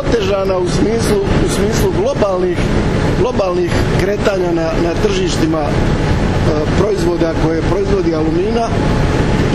otežana 0.00 0.58
u 0.58 0.68
smislu, 0.68 1.20
u 1.46 1.48
smislu 1.48 1.92
globalnih, 2.00 2.58
globalnih 3.20 3.72
kretanja 4.00 4.52
na, 4.52 4.68
na 4.82 4.92
tržištima 5.02 5.60
e, 5.60 5.70
proizvoda 6.78 7.32
koje 7.44 7.62
proizvodi 7.62 8.14
alumina, 8.14 8.68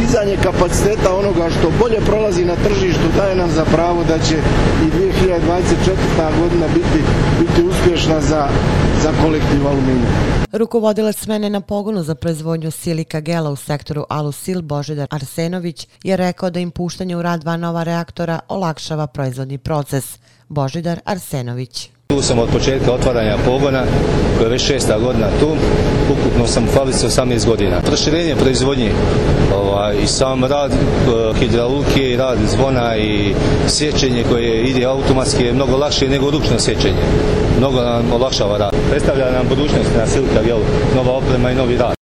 dizanje 0.01 0.37
kapaciteta 0.43 1.15
onoga 1.15 1.49
što 1.49 1.71
bolje 1.79 1.99
prolazi 2.05 2.45
na 2.45 2.55
tržištu 2.55 3.07
daje 3.17 3.35
nam 3.35 3.51
za 3.51 3.65
pravo 3.65 4.03
da 4.03 4.19
će 4.19 4.35
i 4.85 4.87
2024. 4.97 6.39
godina 6.41 6.67
biti, 6.67 6.99
biti 7.39 7.67
uspješna 7.67 8.21
za, 8.21 8.47
za 9.03 9.11
kolektiv 9.23 9.67
aluminija. 9.67 10.09
Rukovodilac 10.51 11.17
smene 11.17 11.49
na 11.49 11.61
pogonu 11.61 12.03
za 12.03 12.15
proizvodnju 12.15 12.71
silika 12.71 13.19
gela 13.19 13.49
u 13.49 13.55
sektoru 13.55 14.05
Alusil 14.09 14.61
Božidar 14.61 15.07
Arsenović 15.11 15.87
je 16.03 16.17
rekao 16.17 16.49
da 16.49 16.59
im 16.59 16.71
puštanje 16.71 17.17
u 17.17 17.21
rad 17.21 17.41
dva 17.41 17.57
nova 17.57 17.83
reaktora 17.83 18.39
olakšava 18.47 19.07
proizvodni 19.07 19.57
proces. 19.57 20.19
Božidar 20.49 20.99
Arsenović. 21.05 21.94
Tu 22.15 22.21
sam 22.21 22.39
od 22.39 22.49
početka 22.49 22.91
otvaranja 22.93 23.37
pogona, 23.45 23.83
koja 24.37 24.45
je 24.45 24.51
već 24.51 24.61
šesta 24.61 24.99
godina 24.99 25.27
tu, 25.39 25.47
ukupno 26.11 26.47
sam 26.47 26.63
u 26.63 26.67
fabrici 26.67 27.05
18 27.05 27.45
godina. 27.45 27.81
Proširenje 27.81 28.35
proizvodnje 28.35 28.91
ovaj, 29.55 29.95
i 30.03 30.07
sam 30.07 30.45
rad 30.45 30.71
e, 30.71 30.75
hidraulke 31.39 32.11
i 32.11 32.17
rad 32.17 32.37
zvona 32.47 32.97
i 32.97 33.33
sjećenje 33.67 34.23
koje 34.29 34.63
ide 34.63 34.85
automatski 34.85 35.43
je 35.43 35.53
mnogo 35.53 35.77
lakše 35.77 36.09
nego 36.09 36.31
ručno 36.31 36.59
sjećenje. 36.59 37.03
Mnogo 37.59 37.81
nam 37.81 38.11
olakšava 38.13 38.57
rad. 38.57 38.75
Predstavlja 38.89 39.31
nam 39.31 39.47
budućnost 39.49 39.89
na 39.97 40.07
silka, 40.07 40.47
jel, 40.47 40.59
nova 40.95 41.11
oprema 41.11 41.51
i 41.51 41.55
novi 41.55 41.77
rad. 41.77 41.94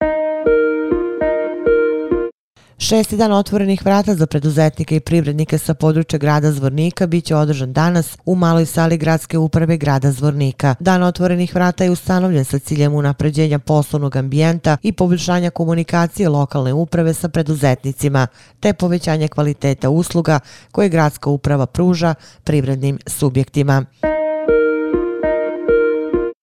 Šesti 2.87 3.17
dan 3.17 3.31
otvorenih 3.31 3.85
vrata 3.85 4.15
za 4.15 4.25
preduzetnike 4.25 4.95
i 4.95 4.99
privrednike 4.99 5.57
sa 5.57 5.73
područja 5.73 6.19
grada 6.19 6.51
Zvornika 6.51 7.07
biće 7.07 7.35
održan 7.35 7.73
danas 7.73 8.17
u 8.25 8.35
maloj 8.35 8.65
sali 8.65 8.97
gradske 8.97 9.37
uprave 9.37 9.77
grada 9.77 10.11
Zvornika. 10.11 10.75
Dan 10.79 11.03
otvorenih 11.03 11.55
vrata 11.55 11.83
je 11.83 11.91
ustanovljen 11.91 12.45
sa 12.45 12.59
ciljem 12.59 12.93
unapređenja 12.93 13.59
poslovnog 13.59 14.15
ambijenta 14.15 14.77
i 14.81 14.91
poboljšanja 14.91 15.49
komunikacije 15.49 16.29
lokalne 16.29 16.73
uprave 16.73 17.13
sa 17.13 17.29
preduzetnicima, 17.29 18.27
te 18.59 18.73
povećanje 18.73 19.27
kvaliteta 19.27 19.89
usluga 19.89 20.39
koje 20.71 20.89
gradska 20.89 21.29
uprava 21.29 21.65
pruža 21.65 22.15
privrednim 22.43 22.99
subjektima. 23.07 23.85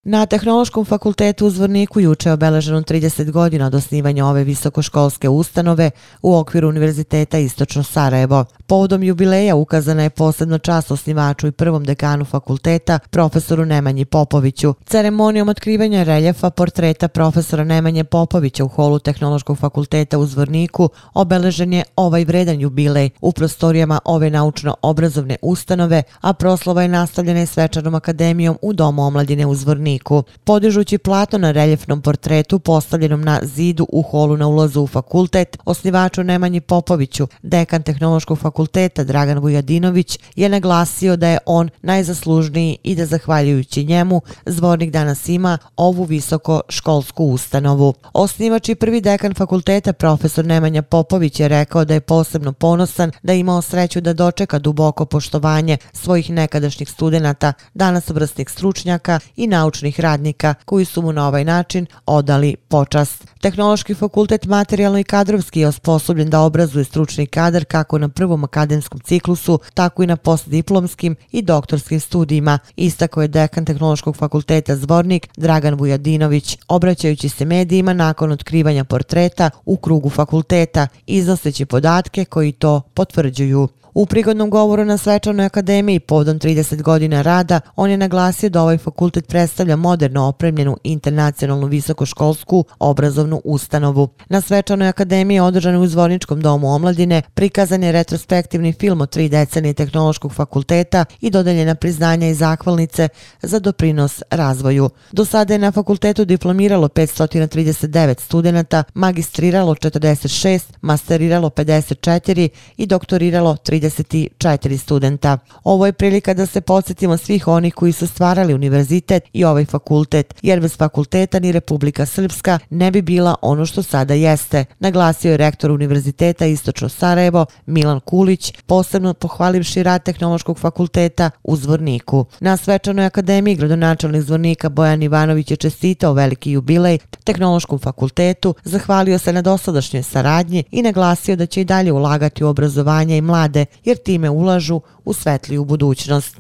Na 0.04 0.26
Tehnološkom 0.26 0.85
fakultetu 0.85 1.47
u 1.47 1.50
Zvorniku 1.50 2.00
juče 2.00 2.28
je 2.28 2.33
obeleženo 2.33 2.80
30 2.80 3.30
godina 3.30 3.66
od 3.66 3.75
osnivanja 3.75 4.26
ove 4.26 4.45
visokoškolske 4.45 5.28
ustanove 5.28 5.90
u 6.23 6.37
okviru 6.37 6.69
Univerziteta 6.69 7.38
Istočno 7.38 7.83
Sarajevo. 7.83 8.45
Povodom 8.71 9.03
jubileja 9.03 9.57
ukazana 9.57 10.03
je 10.03 10.11
posebno 10.11 10.59
čast 10.59 10.91
osnivaču 10.91 11.47
i 11.47 11.53
prvom 11.53 11.85
dekanu 11.85 12.25
fakulteta, 12.25 12.99
profesoru 13.11 13.65
Nemanji 13.65 14.05
Popoviću. 14.05 14.75
Ceremonijom 14.87 15.49
otkrivanja 15.49 16.03
reljefa 16.03 16.50
portreta 16.50 17.09
profesora 17.09 17.65
Nemanje 17.65 18.05
Popovića 18.05 18.65
u 18.65 18.69
holu 18.69 18.99
Tehnološkog 18.99 19.59
fakulteta 19.59 20.19
u 20.19 20.27
Zvorniku 20.27 20.89
obeležen 21.15 21.73
je 21.73 21.85
ovaj 21.97 22.25
vredan 22.25 22.61
jubilej 22.61 23.11
u 23.21 23.33
prostorijama 23.33 23.99
ove 24.05 24.31
naučno-obrazovne 24.31 25.37
ustanove, 25.43 26.03
a 26.21 26.33
proslova 26.33 26.83
je 26.83 26.89
nastavljena 26.89 27.43
i 27.43 27.47
svečanom 27.47 27.95
akademijom 27.95 28.59
u 28.62 28.73
Domu 28.73 29.03
omladine 29.03 29.47
u 29.47 29.55
Zvorniku 29.55 29.71
Zvorniku. 29.71 30.23
Podižući 30.45 30.99
plato 30.99 31.39
na 31.39 31.50
reljefnom 31.50 32.03
portretu 32.03 32.59
postavljenom 32.59 33.23
na 33.23 33.41
zidu 33.43 33.87
u 33.93 34.03
holu 34.03 34.37
na 34.37 34.47
ulazu 34.47 34.83
u 34.83 34.87
fakultet, 34.87 35.59
osnivaču 35.65 36.25
Nemanji 36.25 36.61
Popoviću, 36.61 37.27
dekan 37.43 37.83
Tehnološkog 37.83 38.39
fakulteta 38.39 38.60
fakulteta 38.61 39.05
Dragan 39.05 39.38
Vujadinović 39.38 40.19
je 40.37 40.49
naglasio 40.49 41.17
da 41.17 41.29
je 41.29 41.38
on 41.47 41.71
najzaslužniji 41.83 42.79
i 42.83 42.95
da 42.95 43.07
zahvaljujući 43.07 43.85
njemu 43.85 44.21
Zvornik 44.47 44.90
danas 44.90 45.29
ima 45.29 45.59
ovu 45.76 46.05
visoko 46.05 46.61
školsku 46.69 47.25
ustanovu. 47.25 47.95
Osnivač 48.12 48.69
i 48.69 48.75
prvi 48.75 49.00
dekan 49.00 49.35
fakulteta 49.35 49.93
profesor 49.93 50.45
Nemanja 50.45 50.83
Popović 50.83 51.40
je 51.40 51.49
rekao 51.49 51.85
da 51.85 51.95
je 51.95 52.00
posebno 52.00 52.52
ponosan 52.52 53.12
da 53.23 53.33
je 53.33 53.40
imao 53.40 53.62
sreću 53.62 54.00
da 54.00 54.12
dočeka 54.12 54.59
duboko 54.59 55.05
poštovanje 55.07 55.76
svojih 55.93 56.31
nekadašnjih 56.31 56.90
studenta, 56.90 57.52
danas 57.75 58.11
obrstnih 58.11 58.50
stručnjaka 58.50 59.21
i 59.37 59.47
naučnih 59.47 60.00
radnika 60.00 60.55
koji 60.64 60.85
su 60.85 61.02
mu 61.02 61.12
na 61.12 61.29
ovaj 61.29 61.45
način 61.45 61.87
odali 62.07 62.57
počast. 62.57 63.26
Tehnološki 63.40 63.95
fakultet 63.95 64.47
materijalno 64.47 64.99
i 64.99 65.05
kadrovski 65.05 65.61
je 65.61 65.69
osposobljen 65.69 66.31
da 66.31 66.40
obrazuje 66.40 66.85
stručni 66.85 67.26
kadar 67.26 67.64
kako 67.64 67.99
na 67.99 68.09
prvom 68.09 68.45
akademskom 68.50 69.00
ciklusu, 69.00 69.59
tako 69.75 70.02
i 70.02 70.07
na 70.07 70.16
postdiplomskim 70.16 71.16
i 71.33 71.42
doktorskim 71.42 72.00
studijima. 72.00 72.59
Istako 72.76 73.23
je 73.23 73.28
dekan 73.28 73.64
Tehnološkog 73.64 74.16
fakulteta 74.16 74.76
Zvornik 74.76 75.28
Dragan 75.37 75.75
Vujadinović, 75.75 76.59
obraćajući 76.69 77.28
se 77.28 77.45
medijima 77.45 77.92
nakon 77.92 78.33
otkrivanja 78.33 78.85
portreta 78.85 79.50
u 79.64 79.76
krugu 79.76 80.11
fakulteta, 80.11 80.88
iznoseći 81.07 81.66
podatke 81.66 82.25
koji 82.25 82.52
to 82.52 82.80
potvrđuju. 82.95 83.69
U 83.95 84.07
prigodnom 84.07 84.51
govoru 84.51 84.85
na 84.85 84.99
Svečanoj 84.99 85.47
akademiji 85.47 86.01
povodom 86.01 86.39
30 86.39 86.83
godina 86.83 87.23
rada, 87.23 87.61
on 87.77 87.91
je 87.91 87.97
naglasio 87.97 88.51
da 88.51 88.63
ovaj 88.63 88.79
fakultet 88.79 89.29
predstavlja 89.29 89.77
moderno 89.77 90.25
opremljenu 90.25 90.77
internacionalnu 90.85 91.67
visokoškolsku 91.67 92.65
obrazovnu 92.79 93.41
ustanovu. 93.45 94.09
Na 94.29 94.41
Svečanoj 94.41 94.89
akademiji 94.89 95.41
održanoj 95.41 95.85
u 95.85 95.89
Zvorničkom 95.89 96.41
domu 96.41 96.75
omladine 96.75 97.23
prikazan 97.35 97.83
je 97.83 97.93
retrospektivni 97.93 98.73
film 98.73 99.01
o 99.01 99.07
tri 99.07 99.29
decenije 99.29 99.75
tehnološkog 99.75 100.35
fakulteta 100.35 101.05
i 101.21 101.31
dodeljena 101.31 101.75
priznanja 101.75 102.29
i 102.29 102.35
zahvalnice 102.35 103.09
za 103.43 103.59
doprinos 103.59 104.23
razvoju. 104.31 104.91
Do 105.13 105.25
sada 105.25 105.55
je 105.55 105.59
na 105.59 105.73
fakultetu 105.73 106.25
diplomiralo 106.25 106.89
539 106.89 108.21
studenta, 108.21 108.85
magistriralo 108.95 109.75
46, 109.75 110.61
masteriralo 110.81 111.49
54 111.49 112.49
i 112.77 112.87
doktoriralo 112.87 113.57
34 113.91 114.79
studenta. 114.79 115.39
Ovo 115.65 115.87
je 115.87 115.93
prilika 115.93 116.35
da 116.35 116.47
se 116.47 116.61
podsjetimo 116.61 117.17
svih 117.17 117.49
onih 117.49 117.75
koji 117.75 117.93
su 117.93 118.07
stvarali 118.07 118.55
univerzitet 118.55 119.25
i 119.33 119.45
ovaj 119.45 119.65
fakultet, 119.65 120.35
jer 120.43 120.61
bez 120.61 120.77
fakulteta 120.77 121.39
ni 121.39 121.53
Republika 121.53 122.07
Srpska 122.07 122.59
ne 122.71 122.91
bi 122.91 123.03
bila 123.03 123.35
ono 123.43 123.67
što 123.67 123.83
sada 123.83 124.15
jeste, 124.15 124.65
naglasio 124.79 125.31
je 125.31 125.37
rektor 125.37 125.71
Univerziteta 125.71 126.47
Istočno 126.47 126.89
Sarajevo 126.89 127.47
Milan 127.67 128.01
Kulić, 128.01 128.53
posebno 128.67 129.15
pohvalivši 129.15 129.83
rad 129.83 130.03
Tehnološkog 130.03 130.59
fakulteta 130.59 131.31
u 131.45 131.57
Zvorniku. 131.57 132.25
Na 132.41 132.57
svečanoj 132.57 133.07
akademiji 133.07 133.57
gradonačelnik 133.57 134.23
Zvornika 134.23 134.69
Bojan 134.69 135.03
Ivanović 135.03 135.51
je 135.51 135.57
čestitao 135.57 136.13
veliki 136.13 136.51
jubilej 136.51 136.99
Tehnološkom 137.25 137.79
fakultetu, 137.79 138.55
zahvalio 138.65 139.19
se 139.19 139.33
na 139.33 139.43
dosadašnjoj 139.43 140.03
saradnji 140.03 140.65
i 140.71 140.83
naglasio 140.83 141.37
da 141.37 141.47
će 141.47 141.61
i 141.61 141.65
dalje 141.65 141.93
ulagati 141.93 142.45
u 142.45 142.49
obrazovanje 142.49 143.17
i 143.17 143.21
mlade, 143.21 143.67
jer 143.85 143.97
time 143.97 144.31
ulažu 144.31 144.81
u 145.05 145.12
svetliju 145.12 145.65
budućnost. 145.65 146.37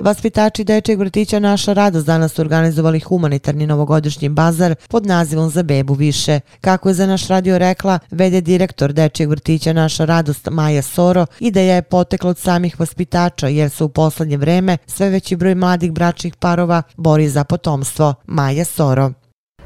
Vaspitači 0.00 0.64
dečeg 0.64 0.98
vrtića 0.98 1.38
Naša 1.38 1.72
radost 1.72 2.06
danas 2.06 2.32
su 2.32 2.42
organizovali 2.42 3.00
humanitarni 3.00 3.66
novogodišnji 3.66 4.28
bazar 4.28 4.74
pod 4.88 5.06
nazivom 5.06 5.50
Za 5.50 5.62
bebu 5.62 5.94
više. 5.94 6.40
Kako 6.60 6.88
je 6.88 6.94
za 6.94 7.06
naš 7.06 7.28
radio 7.28 7.58
rekla, 7.58 7.98
vede 8.10 8.40
direktor 8.40 8.92
dečeg 8.92 9.28
vrtića 9.28 9.72
Naša 9.72 10.04
radost 10.04 10.48
Maja 10.50 10.82
Soro, 10.82 11.26
ideja 11.40 11.74
je 11.74 11.82
potekla 11.82 12.30
od 12.30 12.38
samih 12.38 12.80
vaspitača 12.80 13.48
jer 13.48 13.70
se 13.70 13.84
u 13.84 13.88
poslednje 13.88 14.36
vreme 14.36 14.78
sve 14.86 15.10
veći 15.10 15.36
broj 15.36 15.54
mladih 15.54 15.92
bračnih 15.92 16.36
parova 16.36 16.82
bori 16.96 17.28
za 17.28 17.44
potomstvo. 17.44 18.14
Maja 18.26 18.64
Soro. 18.64 19.12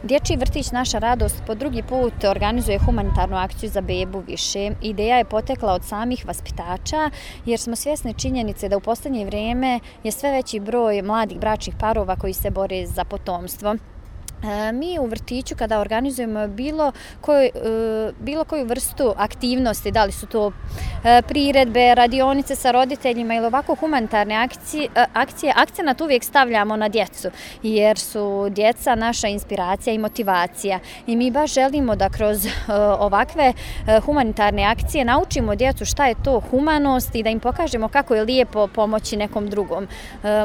Dječji 0.04 0.36
vrtić 0.36 0.70
Naša 0.70 0.98
radost 0.98 1.42
po 1.46 1.54
drugi 1.54 1.82
put 1.82 2.24
organizuje 2.24 2.78
humanitarnu 2.78 3.36
akciju 3.36 3.70
za 3.70 3.80
bebu 3.80 4.22
više. 4.26 4.70
Ideja 4.82 5.16
je 5.16 5.24
potekla 5.24 5.72
od 5.72 5.84
samih 5.84 6.26
vaspitača 6.26 7.10
jer 7.46 7.60
smo 7.60 7.76
svjesni 7.76 8.14
činjenice 8.14 8.68
da 8.68 8.76
u 8.76 8.80
posljednje 8.80 9.26
vrijeme 9.26 9.80
je 10.04 10.12
sve 10.12 10.30
veći 10.30 10.60
broj 10.60 11.02
mladih 11.02 11.38
bračnih 11.38 11.76
parova 11.80 12.16
koji 12.16 12.32
se 12.32 12.50
bore 12.50 12.86
za 12.86 13.04
potomstvo. 13.04 13.76
E, 14.42 14.72
mi 14.72 14.98
u 14.98 15.06
vrtiću 15.06 15.54
kada 15.56 15.80
organizujemo 15.80 16.48
bilo 16.48 16.92
koju, 17.20 17.44
e, 17.44 17.50
bilo 18.20 18.44
koju 18.44 18.64
vrstu 18.64 19.14
aktivnosti, 19.16 19.90
da 19.90 20.04
li 20.04 20.12
su 20.12 20.26
to 20.26 20.52
e, 21.04 21.22
priredbe, 21.22 21.94
radionice 21.94 22.56
sa 22.56 22.70
roditeljima 22.70 23.34
ili 23.34 23.46
ovako 23.46 23.74
humanitarne 23.74 24.34
akcije, 24.34 24.88
akcije, 25.12 25.52
akcenat 25.56 26.00
uvijek 26.00 26.24
stavljamo 26.24 26.76
na 26.76 26.88
djecu, 26.88 27.28
jer 27.62 27.98
su 27.98 28.48
djeca 28.50 28.94
naša 28.94 29.28
inspiracija 29.28 29.94
i 29.94 29.98
motivacija. 29.98 30.78
I 31.06 31.16
mi 31.16 31.30
baš 31.30 31.54
želimo 31.54 31.96
da 31.96 32.08
kroz 32.08 32.46
ovakve 32.98 33.52
humanitarne 34.04 34.64
akcije 34.64 35.04
naučimo 35.04 35.54
djecu 35.54 35.84
šta 35.84 36.06
je 36.06 36.14
to 36.24 36.40
humanost 36.50 37.14
i 37.14 37.22
da 37.22 37.30
im 37.30 37.40
pokažemo 37.40 37.88
kako 37.88 38.14
je 38.14 38.24
lijepo 38.24 38.66
pomoći 38.66 39.16
nekom 39.16 39.48
drugom. 39.48 39.88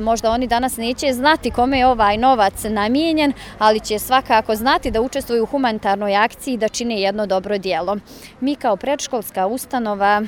Možda 0.02 0.32
oni 0.32 0.48
danas 0.48 0.78
neće 0.78 1.14
znati 1.14 1.52
kome 1.52 1.80
je 1.80 1.88
ovaj 1.88 2.18
novac 2.18 2.64
namijenjen, 2.64 3.34
ali 3.60 3.87
će 3.88 4.00
svakako 4.00 4.56
znati 4.56 4.92
da 4.92 5.02
učestvuju 5.02 5.44
u 5.44 5.46
humanitarnoj 5.46 6.16
akciji 6.16 6.54
i 6.54 6.58
da 6.58 6.68
čine 6.68 7.02
jedno 7.02 7.26
dobro 7.26 7.58
dijelo. 7.58 7.98
Mi 8.40 8.56
kao 8.56 8.76
predškolska 8.76 9.48
ustanova 9.48 10.22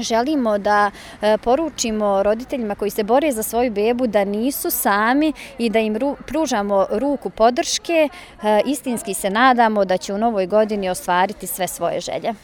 želimo 0.00 0.58
da 0.58 0.90
e, 1.22 1.38
poručimo 1.38 2.22
roditeljima 2.22 2.74
koji 2.74 2.90
se 2.90 3.02
bore 3.02 3.32
za 3.32 3.42
svoju 3.42 3.70
bebu 3.70 4.06
da 4.06 4.24
nisu 4.24 4.70
sami 4.70 5.32
i 5.58 5.70
da 5.70 5.78
im 5.78 5.98
pružamo 6.26 6.86
ruku 6.90 7.30
podrške. 7.30 8.08
E, 8.42 8.60
istinski 8.66 9.14
se 9.14 9.30
nadamo 9.30 9.84
da 9.84 9.96
će 9.96 10.14
u 10.14 10.18
novoj 10.18 10.46
godini 10.46 10.90
ostvariti 10.90 11.46
sve 11.46 11.68
svoje 11.68 12.00
želje. 12.00 12.34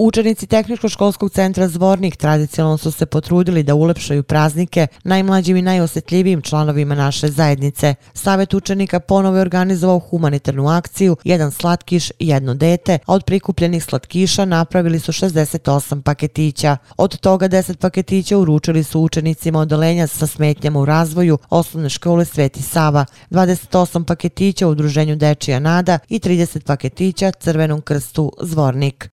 Učenici 0.00 0.46
Tehničko-školskog 0.46 1.30
centra 1.30 1.68
Zvornik 1.68 2.16
tradicionalno 2.16 2.78
su 2.78 2.90
se 2.90 3.06
potrudili 3.06 3.62
da 3.62 3.74
ulepšaju 3.74 4.22
praznike 4.22 4.86
najmlađim 5.04 5.56
i 5.56 5.62
najosjetljivijim 5.62 6.42
članovima 6.42 6.94
naše 6.94 7.28
zajednice. 7.28 7.94
Savet 8.14 8.54
učenika 8.54 9.00
ponovo 9.00 9.36
je 9.36 9.40
organizovao 9.40 9.98
humanitarnu 9.98 10.68
akciju 10.68 11.16
Jedan 11.24 11.50
slatkiš, 11.50 12.10
jedno 12.18 12.54
dete, 12.54 12.98
a 13.06 13.14
od 13.14 13.24
prikupljenih 13.24 13.84
slatkiša 13.84 14.44
napravili 14.44 15.00
su 15.00 15.12
68 15.12 16.02
paketića. 16.02 16.76
Od 16.96 17.18
toga 17.20 17.48
10 17.48 17.76
paketića 17.76 18.38
uručili 18.38 18.84
su 18.84 19.00
učenicima 19.00 19.58
odelenja 19.58 20.06
sa 20.06 20.26
smetnjama 20.26 20.80
u 20.80 20.84
razvoju 20.84 21.38
osnovne 21.50 21.88
škole 21.88 22.24
Sveti 22.24 22.62
Sava, 22.62 23.04
28 23.30 24.04
paketića 24.04 24.68
u 24.68 24.70
udruženju 24.70 25.16
Dečija 25.16 25.58
Nada 25.58 25.98
i 26.08 26.18
30 26.18 26.64
paketića 26.64 27.30
Crvenom 27.30 27.80
krstu 27.80 28.32
Zvornik. 28.42 29.10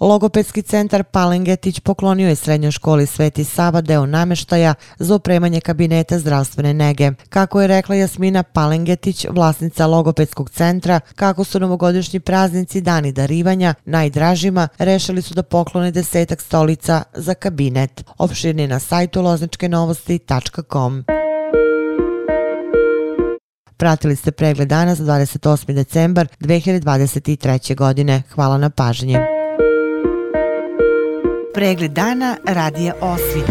Logopedski 0.00 0.62
centar 0.62 1.04
Palengetić 1.04 1.80
poklonio 1.80 2.28
je 2.28 2.36
srednjoj 2.36 2.70
školi 2.70 3.06
Sveti 3.06 3.44
Sava 3.44 3.80
deo 3.80 4.06
nameštaja 4.06 4.74
za 4.98 5.14
opremanje 5.14 5.60
kabineta 5.60 6.18
zdravstvene 6.18 6.74
nege. 6.74 7.10
Kako 7.28 7.60
je 7.60 7.66
rekla 7.66 7.94
Jasmina 7.94 8.42
Palengetić, 8.42 9.26
vlasnica 9.30 9.86
logopedskog 9.86 10.50
centra, 10.50 11.00
kako 11.14 11.44
su 11.44 11.60
novogodišnji 11.60 12.20
praznici 12.20 12.80
dani 12.80 13.12
darivanja 13.12 13.74
najdražima, 13.84 14.68
rešili 14.78 15.22
su 15.22 15.34
da 15.34 15.42
poklone 15.42 15.90
desetak 15.90 16.40
stolica 16.40 17.02
za 17.14 17.34
kabinet. 17.34 18.04
Opširni 18.18 18.66
na 18.66 18.78
sajtu 18.78 19.22
lozničkenovosti.com. 19.22 21.04
Pratili 23.76 24.16
ste 24.16 24.30
pregled 24.30 24.68
dana 24.68 24.94
za 24.94 25.04
28. 25.04 25.72
decembar 25.74 26.28
2023. 26.40 27.76
godine. 27.76 28.22
Hvala 28.34 28.58
na 28.58 28.70
pažnje. 28.70 29.39
Pregled 31.54 31.90
dana 31.90 32.36
radija 32.44 32.94
Osvit. 33.00 33.50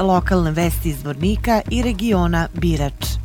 Lokalne 0.00 0.50
vesti 0.50 0.88
iz 0.88 1.04
Vornika 1.04 1.60
i 1.70 1.82
regiona 1.82 2.48
Birač. 2.54 3.23